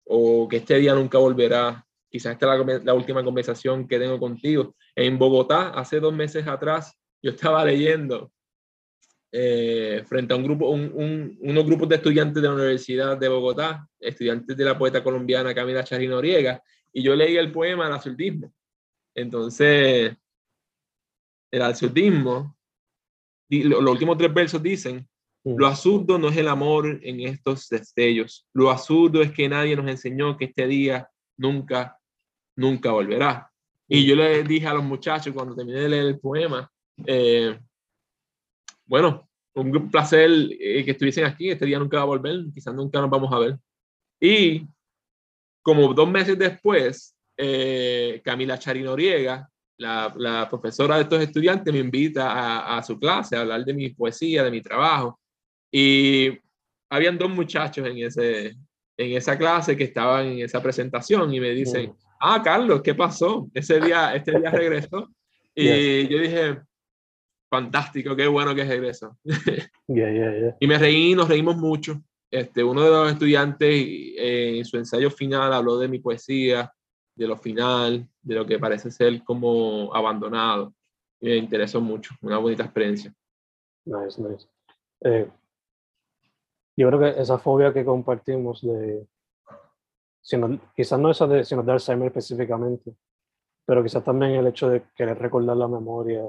[0.04, 1.86] o que este día nunca volverá.
[2.10, 4.74] Quizás esta es la, la última conversación que tengo contigo.
[4.94, 8.32] En Bogotá, hace dos meses atrás, yo estaba leyendo
[9.30, 13.86] eh, frente a un grupo, un, unos grupos de estudiantes de la Universidad de Bogotá,
[14.00, 16.62] estudiantes de la poeta colombiana Camila Charín Noriega,
[16.92, 18.52] y yo leí el poema El absurdismo.
[19.14, 20.16] Entonces,
[21.50, 22.56] el absurdismo,
[23.50, 25.06] los últimos tres versos dicen,
[25.44, 29.88] lo absurdo no es el amor en estos destellos, lo absurdo es que nadie nos
[29.88, 31.98] enseñó que este día nunca,
[32.56, 33.50] nunca volverá.
[33.86, 36.70] Y yo le dije a los muchachos cuando terminé de leer el poema,
[37.06, 37.58] eh,
[38.88, 41.50] bueno, un placer eh, que estuviesen aquí.
[41.50, 43.56] Este día nunca va a volver, quizás nunca nos vamos a ver.
[44.20, 44.66] Y
[45.62, 49.48] como dos meses después, eh, Camila Charinoriega,
[49.78, 53.74] la, la, profesora de estos estudiantes, me invita a, a, su clase a hablar de
[53.74, 55.20] mi poesía, de mi trabajo.
[55.70, 56.30] Y
[56.90, 58.56] habían dos muchachos en, ese,
[58.96, 63.48] en esa clase que estaban en esa presentación y me dicen, ah, Carlos, ¿qué pasó?
[63.54, 65.08] Ese día, este día regresó.
[65.54, 66.58] Y yo dije,
[67.48, 69.16] fantástico, qué bueno que es regreso.
[70.60, 72.02] Y me reí, nos reímos mucho.
[72.30, 76.70] Este, uno de los estudiantes eh, en su ensayo final habló de mi poesía,
[77.14, 80.74] de lo final, de lo que parece ser como abandonado.
[81.20, 83.14] Me interesó mucho, una bonita experiencia.
[83.86, 84.46] Nice, nice.
[85.00, 85.30] Eh,
[86.76, 89.06] yo creo que esa fobia que compartimos de,
[90.20, 92.94] sino, quizás no esa de, sino de Alzheimer específicamente,
[93.64, 96.22] pero quizás también el hecho de querer recordar la memoria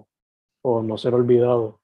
[0.61, 1.79] o no ser olvidado.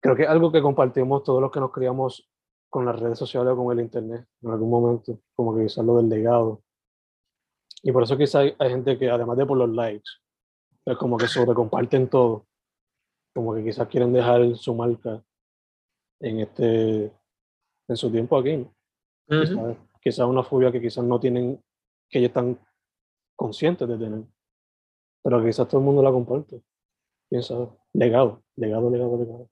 [0.00, 2.28] Creo que es algo que compartimos todos los que nos criamos
[2.68, 5.96] con las redes sociales o con el internet en algún momento, como que quizás lo
[5.96, 6.62] del legado.
[7.82, 10.10] Y por eso quizás hay, gente que además de por los likes,
[10.84, 12.46] es como que sobre comparten todo,
[13.34, 15.22] como que quizás quieren dejar su marca
[16.20, 17.12] en este
[17.86, 18.66] en su tiempo aquí.
[20.00, 21.62] quizás, una fobia que quizás no tienen,
[22.08, 22.58] que ellos están
[23.36, 24.24] conscientes de tener,
[25.22, 26.62] pero quizás todo el mundo la comparte
[27.28, 27.54] piensa,
[27.92, 29.48] legado, legado, legado, legado.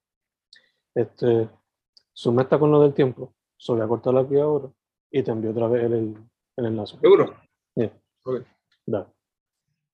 [0.95, 1.49] Este,
[2.13, 4.69] sumesta con lo del tiempo, so voy a cortarlo aquí ahora
[5.11, 6.15] y te envío otra vez el,
[6.57, 6.97] el enlace.
[6.99, 7.35] ¿Seguro?
[7.75, 7.91] Yeah.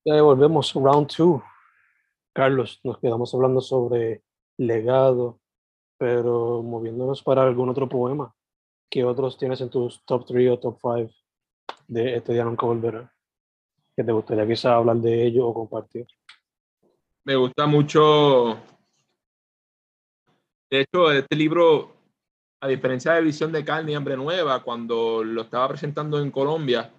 [0.05, 1.43] Ya volvemos, round two.
[2.33, 4.23] Carlos, nos quedamos hablando sobre
[4.57, 5.39] legado,
[5.97, 8.33] pero moviéndonos para algún otro poema.
[8.89, 11.11] ¿Qué otros tienes en tus top 3 o top 5
[11.87, 13.13] de este día nunca volverá?
[13.95, 16.07] Que te gustaría quizá hablar de ello o compartir
[17.23, 18.59] me gusta mucho.
[20.69, 21.95] De hecho, este libro,
[22.61, 26.91] a diferencia de Visión de Carne y Hambre Nueva, cuando lo estaba presentando en Colombia,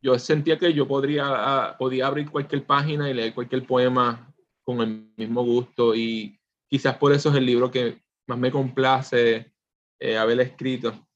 [0.00, 5.12] yo sentía que yo podría, podía abrir cualquier página y leer cualquier poema con el
[5.16, 9.52] mismo gusto y quizás por eso es el libro que más me complace
[9.98, 11.06] eh, haber escrito.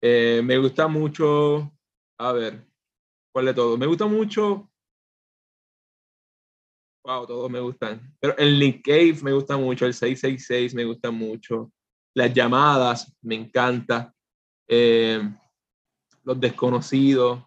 [0.00, 1.72] Eh, me gusta mucho,
[2.18, 2.66] a ver,
[3.32, 3.78] ¿cuál de todo?
[3.78, 4.68] Me gusta mucho
[7.08, 8.14] Wow, todos me gustan.
[8.20, 11.72] Pero el Nick Cave me gusta mucho, el 666 me gusta mucho.
[12.14, 14.14] Las llamadas me encanta.
[14.68, 15.18] Eh,
[16.22, 17.42] los desconocidos,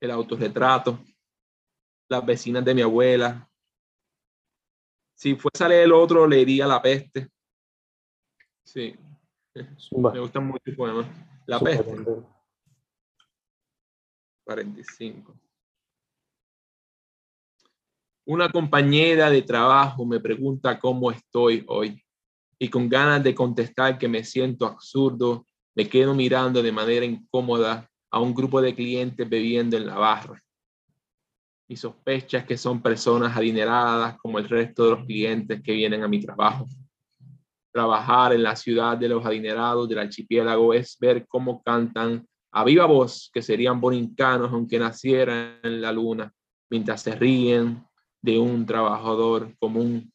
[0.00, 1.04] el autorretrato,
[2.08, 3.50] las vecinas de mi abuela.
[5.16, 7.28] Si fuese a leer el otro, leería La Peste.
[8.64, 8.94] Sí.
[9.90, 11.42] Me gustan mucho el poema.
[11.46, 11.96] La Peste.
[14.44, 15.43] 45.
[18.26, 22.02] Una compañera de trabajo me pregunta cómo estoy hoy
[22.58, 27.86] y con ganas de contestar que me siento absurdo, me quedo mirando de manera incómoda
[28.10, 30.42] a un grupo de clientes bebiendo en la barra.
[31.68, 36.08] Mi sospecha que son personas adineradas como el resto de los clientes que vienen a
[36.08, 36.66] mi trabajo.
[37.72, 42.86] Trabajar en la ciudad de los adinerados del archipiélago es ver cómo cantan a viva
[42.86, 46.32] voz que serían borincanos aunque nacieran en la luna,
[46.70, 47.84] mientras se ríen,
[48.24, 50.10] de un trabajador común.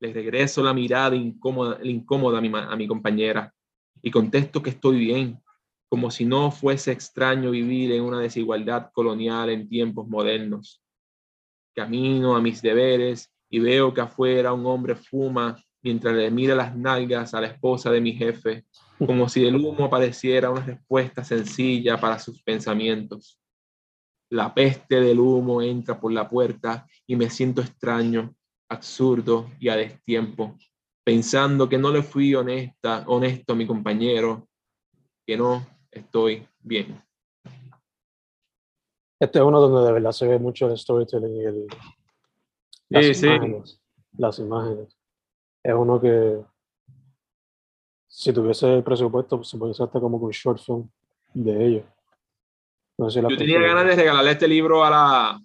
[0.00, 3.52] Le regreso la mirada incómoda, incómoda a, mi, a mi compañera
[4.00, 5.42] y contesto que estoy bien,
[5.88, 10.80] como si no fuese extraño vivir en una desigualdad colonial en tiempos modernos.
[11.74, 16.76] Camino a mis deberes y veo que afuera un hombre fuma mientras le mira las
[16.76, 18.66] nalgas a la esposa de mi jefe,
[19.04, 23.40] como si del humo apareciera una respuesta sencilla para sus pensamientos.
[24.30, 28.34] La peste del humo entra por la puerta y me siento extraño,
[28.68, 30.56] absurdo y a destiempo,
[31.02, 34.46] pensando que no le fui honesta, honesto a mi compañero,
[35.26, 37.02] que no estoy bien.
[39.18, 41.66] Este es uno donde de verdad se ve mucho el storytelling y el,
[42.90, 43.80] las, imágenes,
[44.16, 44.98] las imágenes.
[45.62, 46.44] Es uno que
[48.06, 50.88] si tuviese el presupuesto, pues, se puede hacer hasta como un short film
[51.32, 51.84] de ellos
[52.98, 55.40] Yo tenía ganas de regalarle este libro a la,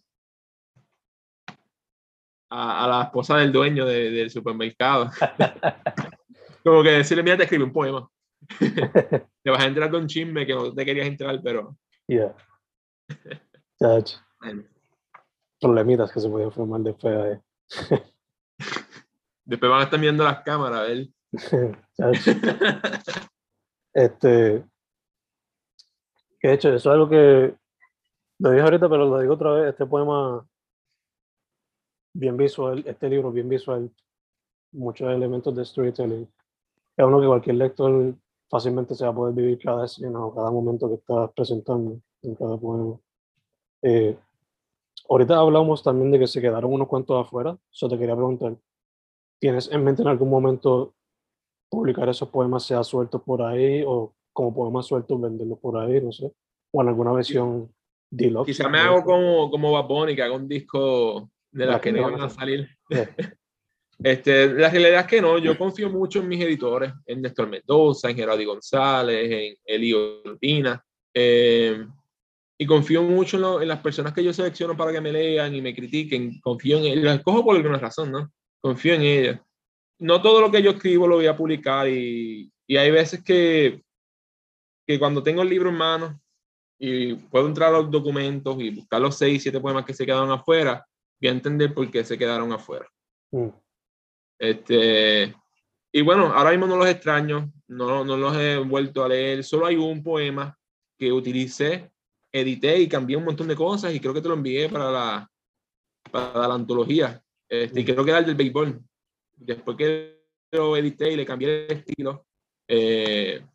[2.50, 5.12] a, la esposa del dueño del supermercado.
[6.64, 8.10] Como que decirle, mira, te escribe un poema.
[8.60, 11.78] te vas a entrar de un chisme que no te querías entrar, pero...
[12.08, 12.36] Yeah.
[15.60, 17.16] Problemitas que se pueden formar después.
[17.16, 17.42] Eh.
[19.46, 21.08] después van a estar viendo las cámaras, a ver.
[23.94, 24.66] este...
[26.44, 27.56] Que de hecho, eso es algo que
[28.40, 30.46] lo dije ahorita, pero lo digo otra vez, este poema
[32.14, 33.90] bien visual, este libro bien visual,
[34.74, 36.30] muchos elementos de storytelling.
[36.98, 38.14] Es uno que cualquier lector
[38.50, 42.36] fácilmente se va a poder vivir cada escena o cada momento que estás presentando en
[42.36, 43.00] cada poema.
[43.82, 44.18] Eh,
[45.08, 47.58] ahorita hablamos también de que se quedaron unos cuantos afuera.
[47.72, 48.58] Yo te quería preguntar,
[49.40, 50.94] ¿tienes en mente en algún momento
[51.70, 56.12] publicar esos poemas, sea sueltos por ahí o como poemas sueltos, venderlos por ahí, no
[56.12, 56.32] sé?
[56.72, 57.72] O en alguna versión
[58.10, 58.48] deluxe.
[58.48, 62.22] Quizá me hago como, como Bad que hago un disco de las que no van
[62.22, 62.68] a salir.
[64.04, 68.10] Este, la realidad es que no, yo confío mucho en mis editores, en Néstor Mendoza,
[68.10, 71.86] en Gerardo González, en Elio Urbina, eh,
[72.58, 75.74] y confío mucho en, las personas que yo selecciono para que me lean y me
[75.74, 78.32] critiquen, confío en ellas, las cojo por alguna razón, ¿no?
[78.60, 79.40] Confío en ellas.
[80.00, 83.83] No todo lo que yo escribo lo voy a publicar y, y hay veces que,
[84.86, 86.22] que cuando tengo el libro en mano
[86.78, 90.32] y puedo entrar a los documentos y buscar los seis, siete poemas que se quedaron
[90.32, 90.86] afuera,
[91.22, 92.88] voy a entender por qué se quedaron afuera.
[93.32, 93.50] Mm.
[94.40, 95.34] Este,
[95.92, 99.66] y bueno, ahora mismo no los extraño, no, no los he vuelto a leer, solo
[99.66, 100.58] hay un poema
[100.98, 101.92] que utilicé,
[102.32, 105.32] edité y cambié un montón de cosas y creo que te lo envié para la,
[106.12, 107.24] para la antología.
[107.48, 107.86] Este, y mm.
[107.86, 108.82] creo que era el del béisbol.
[109.36, 112.26] Después que lo edité y le cambié el estilo,
[112.68, 113.46] eh,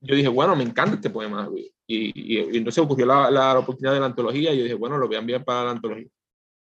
[0.00, 1.48] yo dije, bueno, me encanta este poema.
[1.54, 5.06] Y, y, entonces ocurrió la, la, oportunidad de la antología y yo dije, bueno, lo
[5.06, 6.08] voy a enviar para la antología.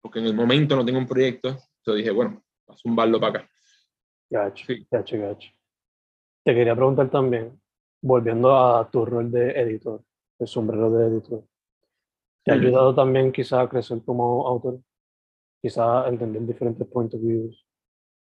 [0.00, 1.48] Porque en el momento no tengo un proyecto.
[1.48, 3.50] Entonces dije, bueno, a zumbarlo para acá.
[4.30, 5.50] Gacho, gacho, gacho.
[6.44, 7.58] Te quería preguntar también,
[8.02, 10.02] volviendo a tu rol de editor,
[10.38, 11.44] el sombrero de editor.
[12.44, 14.80] ¿Te ha ayudado también quizá a crecer como autor?
[15.62, 17.64] Quizá a entender diferentes puntos de vista,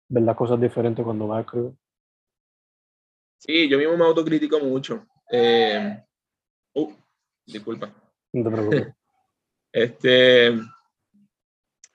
[0.08, 1.72] ver las cosas diferentes cuando vas a escribir.
[3.38, 5.06] Sí, yo mismo me autocritico mucho.
[5.30, 6.02] Eh,
[6.74, 6.92] uh,
[7.46, 7.92] disculpa.
[8.32, 8.86] No te preocupes.
[9.72, 10.58] este,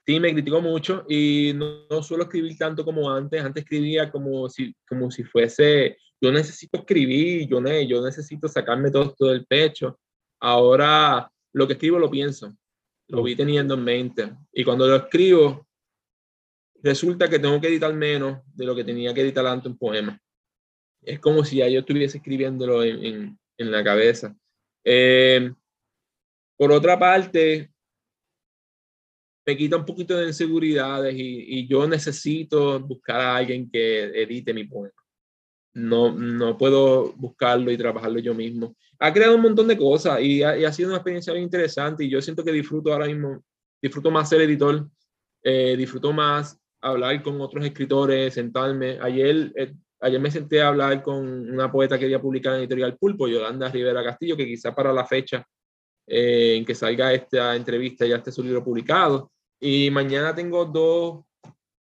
[0.05, 3.43] sí, me critico mucho y no, suelo escribir tanto como antes.
[3.43, 9.05] Antes escribía como si, como si fuese, yo necesito escribir, yo, yo necesito sacarme todo
[9.05, 9.99] esto del pecho.
[10.39, 12.55] Ahora lo que escribo lo pienso,
[13.07, 14.35] lo vi teniendo en mente.
[14.53, 15.67] Y cuando lo escribo,
[16.83, 20.21] resulta que tengo que editar menos de lo que tenía que editar antes un poema
[21.09, 24.35] es como si ya yo estuviese escribiéndolo en, en, la cabeza.
[24.83, 25.51] Eh,
[26.55, 27.71] por otra parte,
[29.45, 34.53] me quita un poquito de inseguridades y, y, yo necesito buscar a alguien que edite
[34.53, 34.93] mi poema.
[35.73, 38.75] No, no puedo buscarlo y trabajarlo yo mismo.
[38.99, 42.21] Ha creado un montón de cosas y ha, sido una experiencia bien interesante y yo
[42.21, 43.43] siento que disfruto ahora mismo,
[43.81, 44.87] disfruto más ser editor,
[45.43, 48.99] eh, disfruto más hablar con otros escritores, sentarme.
[49.01, 51.17] Ayer eh, ayer me senté a hablar con
[51.49, 55.05] una poeta que había publicado en Editorial Pulpo, Yolanda Rivera Castillo, que quizá para la
[55.05, 55.45] fecha
[56.07, 59.31] eh, en que salga esta entrevista ya esté su libro publicado.
[59.59, 61.25] Y mañana tengo dos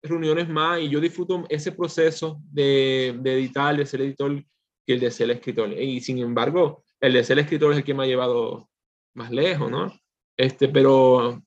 [0.03, 4.44] reuniones más y yo disfruto ese proceso de, de editar, de ser editor,
[4.87, 5.72] que el de ser escritor.
[5.72, 8.68] Y sin embargo, el de ser escritor es el que me ha llevado
[9.14, 9.92] más lejos, ¿no?
[10.37, 11.42] Este, pero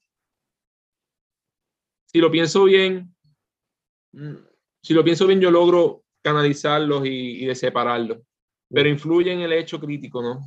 [2.06, 3.14] si lo pienso bien,
[4.14, 4.36] mm,
[4.82, 8.18] si lo pienso bien, yo logro canalizarlos y, de separarlos.
[8.68, 10.40] Pero influye en el hecho crítico, ¿no?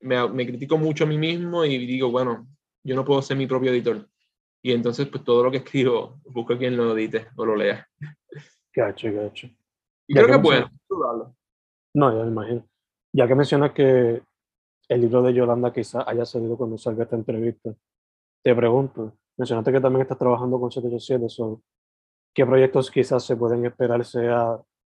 [0.00, 2.48] Me, me, critico mucho a mí mismo y digo, bueno,
[2.82, 4.08] yo no puedo ser mi propio editor.
[4.60, 7.86] Y entonces, pues todo lo que escribo, busco a quien lo edite o lo lea.
[8.74, 9.46] Gacho, gacho.
[10.08, 10.68] Y creo que, que puedo.
[11.94, 12.68] No, ya me imagino.
[13.12, 14.20] Ya que mencionas que
[14.88, 17.72] el libro de Yolanda quizás haya salido cuando salga esta entrevista,
[18.42, 21.62] te pregunto, mencionaste que también estás trabajando con 787,
[22.34, 24.58] ¿qué proyectos quizás se pueden esperar sea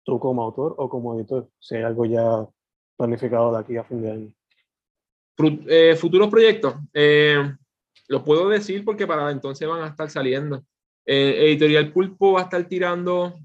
[0.08, 2.48] tú como autor o como editor, si hay algo ya
[2.96, 4.32] planificado de aquí a fin de año.
[5.66, 7.54] Eh, futuros proyectos, eh,
[8.08, 10.64] lo puedo decir porque para entonces van a estar saliendo.
[11.04, 13.38] Eh, Editorial Pulpo va a estar tirando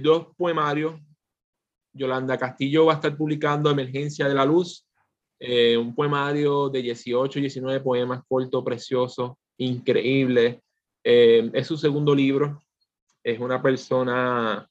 [0.00, 1.00] dos poemarios.
[1.92, 4.86] Yolanda Castillo va a estar publicando Emergencia de la Luz,
[5.40, 10.58] un poemario de 18, 19 poemas cortos, preciosos, increíbles.
[11.04, 12.62] es su segundo libro.
[13.22, 14.69] Es una persona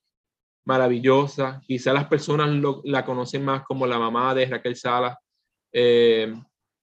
[0.66, 1.62] maravillosa.
[1.66, 2.50] Quizá las personas
[2.84, 5.18] la conocen más como la mamá de Raquel Salas.
[5.72, 6.34] Eh,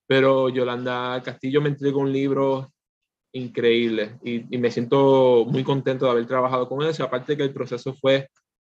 [0.07, 2.73] pero Yolanda Castillo me entregó un libro
[3.33, 7.95] increíble y, me siento muy contento de haber trabajado con eso, aparte que el proceso
[7.95, 8.29] fue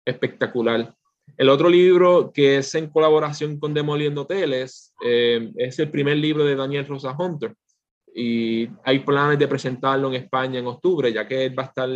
[0.05, 0.93] espectacular.
[1.37, 6.45] El otro libro que es en colaboración con Demoliendo Hoteles eh, es el primer libro
[6.45, 7.55] de Daniel Rosa Hunter
[8.13, 11.89] y hay planes de presentarlo en España en octubre, ya que él va a estar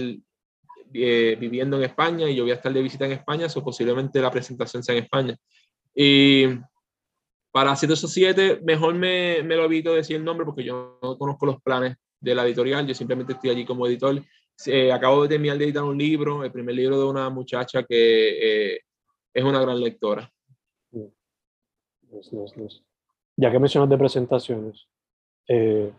[0.93, 4.21] eh, viviendo en España y yo voy a estar de visita en España, o posiblemente
[4.21, 5.35] la presentación sea en España.
[5.93, 6.47] Y
[7.51, 11.61] para 787, mejor me, me lo evito decir el nombre porque yo no conozco los
[11.61, 14.21] planes de la editorial, yo simplemente estoy allí como editor.
[14.65, 18.73] Eh, acabo de terminar de editar un libro, el primer libro de una muchacha que
[18.73, 18.79] eh,
[19.33, 20.31] es una gran lectora.
[23.35, 24.88] Ya que mencionas de presentaciones,
[25.47, 25.91] eh,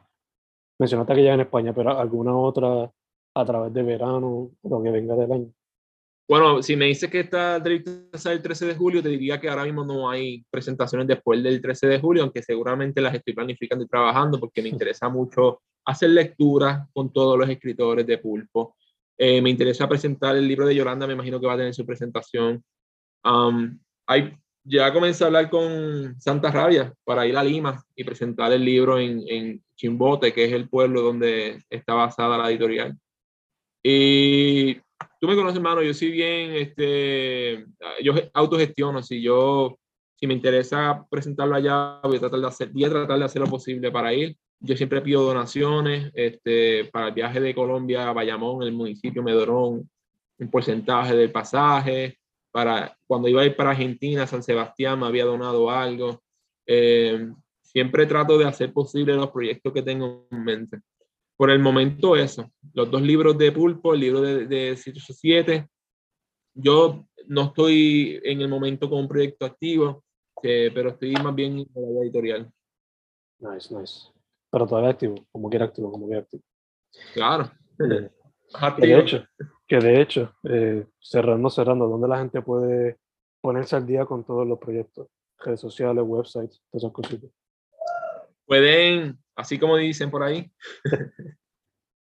[0.79, 2.91] mencionaste que ya en España, pero alguna otra
[3.41, 5.53] a través de verano, lo que venga del año.
[6.29, 9.65] Bueno, si me dices que esta entrevista el 13 de julio, te diría que ahora
[9.65, 13.89] mismo no hay presentaciones después del 13 de julio, aunque seguramente las estoy planificando y
[13.89, 18.77] trabajando porque me interesa mucho hacer lecturas con todos los escritores de Pulpo.
[19.17, 21.87] Eh, me interesa presentar el libro de Yolanda, me imagino que va a tener su
[21.87, 22.63] presentación.
[23.25, 28.53] Um, hay, ya comencé a hablar con Santa Rabia para ir a Lima y presentar
[28.53, 32.95] el libro en, en Chimbote, que es el pueblo donde está basada la editorial.
[33.83, 34.75] Y
[35.21, 37.67] tú me conoces, hermano, yo soy bien, este,
[38.03, 39.79] yo autogestiono, si yo,
[40.17, 43.43] si me interesa presentarlo allá, voy a tratar de hacer, voy a tratar de hacer
[43.43, 44.37] lo posible para ir.
[44.61, 49.89] Yo siempre pido donaciones, este, para el viaje de Colombia a Bayamón, el municipio Medorón,
[50.39, 52.19] un porcentaje del pasaje,
[52.51, 56.23] para cuando iba a ir para Argentina, San Sebastián, me había donado algo.
[56.67, 57.29] Eh,
[57.61, 60.81] siempre trato de hacer posible los proyectos que tengo en mente
[61.39, 62.51] por el momento eso.
[62.75, 65.69] Los dos libros de Pulpo, el libro de, de 7.
[66.53, 70.03] Yo no estoy en el momento con un proyecto activo,
[70.43, 72.53] pero estoy más bien en la editorial.
[73.39, 74.09] Nice, nice.
[74.51, 76.43] Pero todavía activo, como quiera activo, como quiera activo.
[77.15, 77.53] Claro.
[77.79, 79.25] Que de hecho,
[79.69, 82.99] que de hecho eh, cerrando, cerrando, ¿dónde la gente puede
[83.41, 85.07] ponerse al día con todos los proyectos?
[85.39, 87.31] Redes sociales, websites, todas esas cositas.
[88.45, 90.51] Pueden así como dicen por ahí.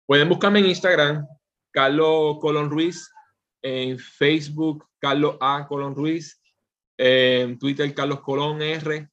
[0.08, 1.28] Pueden buscarme en Instagram,
[1.72, 3.12] Carlos Colón Ruiz,
[3.62, 5.68] en Facebook, Carlos A.
[5.68, 6.42] Colón Ruiz,
[6.98, 9.10] en Twitter, Carlos Colón R,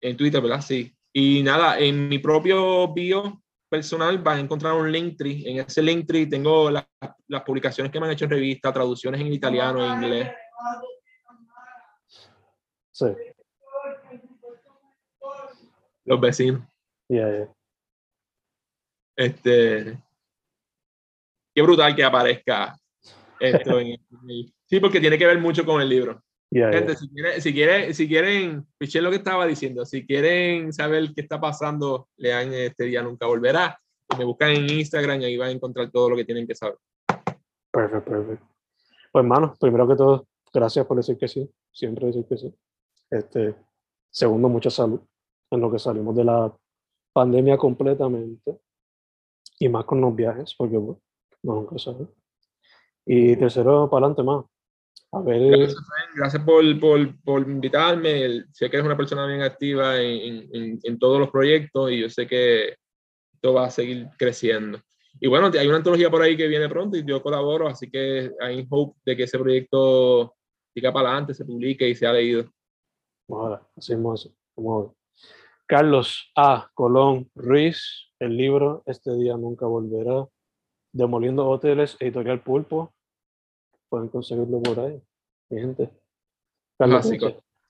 [0.00, 0.62] en Twitter, ¿verdad?
[0.62, 0.96] Sí.
[1.12, 5.48] Y nada, en mi propio bio personal van a encontrar un Linktree.
[5.48, 9.84] En ese Linktree tengo las publicaciones que me han hecho en revista, traducciones en italiano,
[9.84, 10.30] en inglés.
[12.92, 13.06] Sí.
[16.06, 16.69] Los vecinos.
[19.16, 19.98] Este,
[21.54, 22.76] qué brutal que aparezca
[23.38, 23.96] esto en,
[24.66, 26.22] Sí, porque tiene que ver mucho con el libro.
[26.52, 31.22] Gente, si, quieren, si, quieren, si quieren, lo que estaba diciendo, si quieren saber qué
[31.22, 33.78] está pasando, lean este día Nunca Volverá.
[34.18, 36.76] Me buscan en Instagram y ahí van a encontrar todo lo que tienen que saber.
[37.70, 38.46] Perfecto, perfecto.
[39.12, 42.54] Pues, hermano, primero que todo, gracias por decir que sí, siempre decir que sí.
[43.10, 43.54] Este,
[44.10, 45.00] segundo, mucha salud
[45.50, 46.52] en lo que salimos de la
[47.12, 48.58] pandemia completamente
[49.58, 51.00] y más con los viajes, porque bueno,
[51.42, 52.06] no nunca sabe.
[53.06, 54.44] Y tercero, para adelante más.
[55.12, 55.40] A ver.
[55.40, 55.76] Gracias,
[56.14, 58.44] Gracias por, por, por, invitarme.
[58.52, 62.08] Sé que eres una persona bien activa en, en, en, todos los proyectos y yo
[62.08, 62.76] sé que
[63.34, 64.78] esto va a seguir creciendo.
[65.20, 68.30] Y bueno, hay una antología por ahí que viene pronto y yo colaboro, así que
[68.40, 70.36] hay hope de que ese proyecto
[70.72, 72.44] siga para adelante, se publique y sea leído.
[73.26, 74.34] Bueno, hacemos eso.
[74.56, 74.99] Vamos
[75.70, 76.68] Carlos A.
[76.74, 80.26] Colón Ruiz, el libro Este día nunca volverá.
[80.92, 82.92] Demoliendo hoteles, editorial Pulpo.
[83.88, 85.00] Pueden conseguirlo por ahí,
[85.48, 85.88] mi gente.
[86.76, 87.08] Carlos,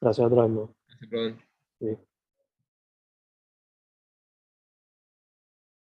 [0.01, 0.71] gracias otra vez.
[1.11, 1.99] Gracias,